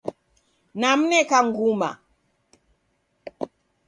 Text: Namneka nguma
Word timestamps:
Namneka 0.79 1.37
nguma 1.47 1.89